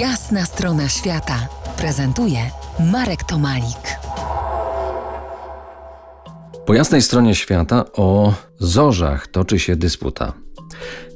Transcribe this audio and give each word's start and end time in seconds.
Jasna 0.00 0.44
strona 0.44 0.88
świata 0.88 1.48
prezentuje 1.78 2.38
Marek 2.92 3.24
Tomalik. 3.24 3.98
Po 6.66 6.74
jasnej 6.74 7.02
stronie 7.02 7.34
świata 7.34 7.84
o 7.92 8.32
zorzach 8.58 9.26
toczy 9.26 9.58
się 9.58 9.76
dysputa. 9.76 10.32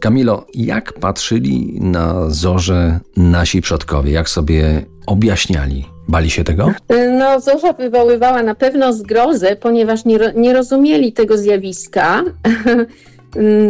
Kamilo, 0.01 0.47
jak 0.55 0.93
patrzyli 0.93 1.81
na 1.81 2.31
zorze 2.31 3.01
nasi 3.17 3.61
przodkowie? 3.61 4.13
Jak 4.13 4.29
sobie 4.29 4.87
objaśniali? 5.07 5.85
Bali 6.09 6.31
się 6.31 6.45
tego? 6.45 6.73
No, 7.19 7.41
zorza 7.41 7.73
wywoływała 7.73 8.43
na 8.43 8.55
pewno 8.55 8.93
zgrozę, 8.93 9.57
ponieważ 9.57 10.05
nie, 10.05 10.19
nie 10.37 10.53
rozumieli 10.53 11.13
tego 11.13 11.39
zjawiska. 11.39 12.23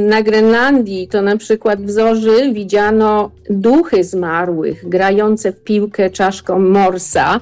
Na 0.09 0.23
Grenlandii 0.23 1.09
to 1.09 1.23
na 1.23 1.37
przykład 1.37 1.83
w 1.83 1.91
zorzy 1.91 2.53
widziano 2.53 3.31
duchy 3.51 4.05
zmarłych 4.05 4.89
grające 4.89 5.53
w 5.53 5.61
piłkę 5.65 6.11
czaszką 6.11 6.59
morsa. 6.59 7.41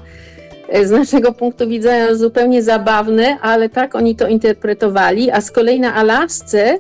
Z 0.85 0.91
naszego 0.91 1.33
punktu 1.33 1.69
widzenia 1.69 2.15
zupełnie 2.15 2.63
zabawne, 2.63 3.39
ale 3.41 3.69
tak 3.69 3.95
oni 3.95 4.17
to 4.17 4.29
interpretowali. 4.29 5.31
A 5.31 5.41
z 5.41 5.51
kolei 5.51 5.81
na 5.81 5.95
Alasce 5.95 6.79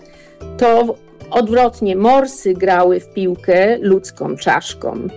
to 0.58 0.94
odwrotnie, 1.30 1.96
morsy 1.96 2.54
grały 2.54 3.00
w 3.00 3.12
piłkę 3.12 3.78
ludzką 3.78 4.36
czaszką. 4.36 5.08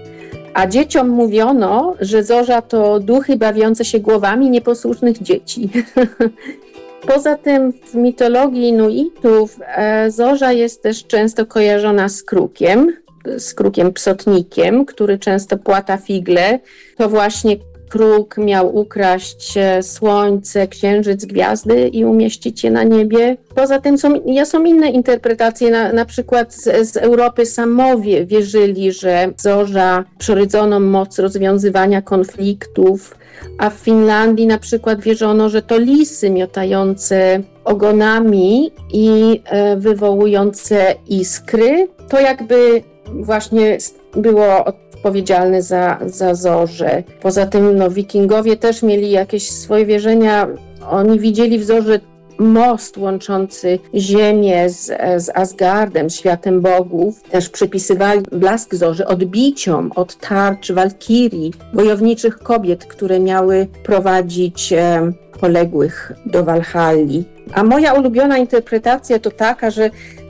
A 0.54 0.68
dzieciom 0.68 1.10
mówiono, 1.10 1.96
że 2.00 2.24
zorza 2.24 2.62
to 2.62 3.00
duchy 3.00 3.38
bawiące 3.38 3.86
się 3.86 4.00
głowami 4.00 4.50
nieposłusznych 4.50 5.22
dzieci. 5.22 5.70
Poza 7.08 7.38
tym 7.38 7.74
w 7.74 7.96
mitologii 7.96 8.68
Inuitów 8.68 9.60
e, 9.68 10.12
zorza 10.12 10.52
jest 10.52 10.84
też 10.84 11.08
często 11.08 11.46
kojarzona 11.46 12.10
z 12.10 12.24
krukiem, 12.24 12.98
z 13.38 13.54
krukiem 13.54 13.94
psotnikiem, 13.94 14.86
który 14.86 15.20
często 15.20 15.58
płata 15.58 15.98
figle. 15.98 16.60
To 16.98 17.10
właśnie 17.10 17.58
kruk 17.92 18.38
miał 18.38 18.78
ukraść 18.78 19.58
e, 19.58 19.84
słońce, 19.84 20.68
księżyc, 20.68 21.26
gwiazdy 21.26 21.88
i 21.88 22.06
umieścić 22.06 22.64
je 22.64 22.72
na 22.72 22.84
niebie. 22.84 23.38
Poza 23.56 23.80
tym 23.80 23.98
są, 23.98 24.10
są 24.46 24.64
inne 24.64 24.90
interpretacje, 24.90 25.72
na, 25.72 25.94
na 25.94 26.06
przykład 26.06 26.54
z, 26.54 26.90
z 26.92 26.98
Europy 26.98 27.46
Samowie 27.46 28.26
wierzyli, 28.26 28.92
że 28.92 29.34
zorza 29.38 30.04
przyrydzoną 30.18 30.80
moc 30.80 31.20
rozwiązywania 31.20 32.02
konfliktów, 32.02 33.16
a 33.58 33.70
w 33.70 33.74
Finlandii 33.74 34.48
na 34.48 34.58
przykład 34.58 35.02
wierzono, 35.02 35.50
że 35.50 35.62
to 35.62 35.78
lisy 35.78 36.30
miotające 36.30 37.42
ogonami 37.64 38.72
i 38.94 39.42
e, 39.46 39.78
wywołujące 39.78 40.96
iskry, 41.08 41.88
to 42.10 42.20
jakby 42.20 42.84
właśnie 43.14 43.78
było 44.16 44.66
odpowiedzialne 45.02 45.62
za, 45.62 45.98
za 46.06 46.36
zorze. 46.36 47.04
Poza 47.22 47.46
tym 47.46 47.78
no, 47.78 47.90
wikingowie 47.90 48.58
też 48.58 48.84
mieli 48.84 49.12
jakieś 49.12 49.52
swoje 49.52 49.86
wierzenia. 49.86 50.48
Oni 50.90 51.20
widzieli 51.20 51.60
w 51.60 51.64
zorze 51.64 52.00
most 52.40 52.98
łączący 52.98 53.80
Ziemię 53.96 54.70
z, 54.70 54.86
z 55.24 55.30
Asgardem, 55.34 56.10
światem 56.10 56.62
bogów. 56.62 57.24
Też 57.24 57.50
przypisywali 57.50 58.22
blask 58.32 58.76
zorzy 58.76 59.08
odbiciom 59.08 59.92
od 59.96 60.18
tarcz 60.18 60.72
walkirii, 60.72 61.54
wojowniczych 61.74 62.40
kobiet, 62.40 62.86
które 62.86 63.20
miały 63.20 63.68
prowadzić 63.84 64.74
e, 64.74 65.12
poległych 65.40 66.12
do 66.26 66.44
Walhalli. 66.44 67.24
A 67.54 67.64
moja 67.64 67.94
ulubiona 67.94 68.38
interpretacja 68.38 69.20
to 69.20 69.32
taka, 69.32 69.70
że 69.70 69.90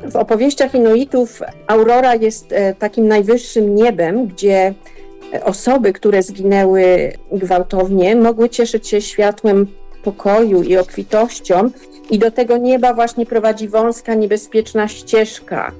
w 0.09 0.15
opowieściach 0.15 0.75
Inuitów 0.75 1.41
aurora 1.67 2.15
jest 2.15 2.53
e, 2.53 2.75
takim 2.75 3.07
najwyższym 3.07 3.75
niebem, 3.75 4.27
gdzie 4.27 4.73
osoby, 5.43 5.93
które 5.93 6.23
zginęły 6.23 7.13
gwałtownie, 7.31 8.15
mogły 8.15 8.49
cieszyć 8.49 8.87
się 8.87 9.01
światłem 9.01 9.67
pokoju 10.03 10.63
i 10.63 10.77
obfitością, 10.77 11.71
i 12.09 12.19
do 12.19 12.31
tego 12.31 12.57
nieba 12.57 12.93
właśnie 12.93 13.25
prowadzi 13.25 13.67
wąska, 13.67 14.13
niebezpieczna 14.13 14.87
ścieżka. 14.87 15.71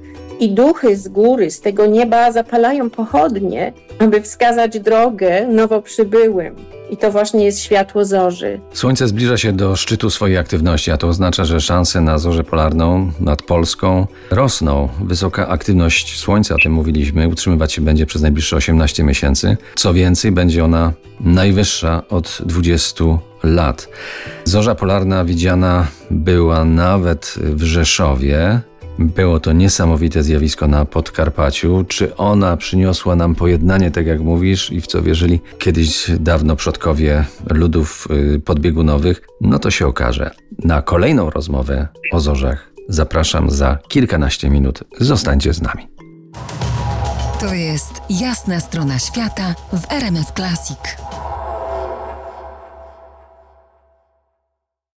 I 0.42 0.50
duchy 0.50 0.96
z 0.96 1.08
góry, 1.08 1.50
z 1.50 1.60
tego 1.60 1.86
nieba 1.86 2.32
zapalają 2.32 2.90
pochodnie, 2.90 3.72
aby 3.98 4.22
wskazać 4.22 4.80
drogę 4.80 5.46
nowo 5.46 5.82
przybyłym. 5.82 6.56
I 6.90 6.96
to 6.96 7.10
właśnie 7.10 7.44
jest 7.44 7.60
światło 7.60 8.04
zorzy. 8.04 8.60
Słońce 8.72 9.08
zbliża 9.08 9.36
się 9.36 9.52
do 9.52 9.76
szczytu 9.76 10.10
swojej 10.10 10.36
aktywności, 10.36 10.90
a 10.90 10.96
to 10.96 11.08
oznacza, 11.08 11.44
że 11.44 11.60
szanse 11.60 12.00
na 12.00 12.18
zorzę 12.18 12.44
polarną 12.44 13.10
nad 13.20 13.42
Polską 13.42 14.06
rosną. 14.30 14.88
Wysoka 15.04 15.48
aktywność 15.48 16.18
Słońca, 16.18 16.54
o 16.54 16.58
tym 16.62 16.72
mówiliśmy, 16.72 17.28
utrzymywać 17.28 17.72
się 17.72 17.82
będzie 17.82 18.06
przez 18.06 18.22
najbliższe 18.22 18.56
18 18.56 19.04
miesięcy. 19.04 19.56
Co 19.74 19.94
więcej, 19.94 20.32
będzie 20.32 20.64
ona 20.64 20.92
najwyższa 21.20 22.02
od 22.08 22.42
20 22.46 23.04
lat. 23.42 23.88
Zorza 24.44 24.74
polarna 24.74 25.24
widziana 25.24 25.86
była 26.10 26.64
nawet 26.64 27.34
w 27.38 27.62
Rzeszowie. 27.62 28.60
Było 28.98 29.40
to 29.40 29.52
niesamowite 29.52 30.22
zjawisko 30.22 30.68
na 30.68 30.84
Podkarpaciu. 30.84 31.84
Czy 31.88 32.16
ona 32.16 32.56
przyniosła 32.56 33.16
nam 33.16 33.34
pojednanie, 33.34 33.90
tak 33.90 34.06
jak 34.06 34.20
mówisz, 34.20 34.70
i 34.70 34.80
w 34.80 34.86
co 34.86 35.02
wierzyli 35.02 35.40
kiedyś 35.58 36.10
dawno 36.20 36.56
przodkowie 36.56 37.24
ludów 37.50 38.08
y, 38.34 38.40
podbiegunowych? 38.40 39.22
No 39.40 39.58
to 39.58 39.70
się 39.70 39.86
okaże. 39.86 40.30
Na 40.64 40.82
kolejną 40.82 41.30
rozmowę 41.30 41.88
o 42.12 42.20
zorzach 42.20 42.72
zapraszam 42.88 43.50
za 43.50 43.78
kilkanaście 43.88 44.50
minut. 44.50 44.84
Zostańcie 45.00 45.54
z 45.54 45.62
nami. 45.62 45.88
To 47.40 47.54
jest 47.54 47.92
jasna 48.10 48.60
strona 48.60 48.98
świata 48.98 49.54
w 49.72 49.92
RMS 49.92 50.32
Classic. 50.36 51.11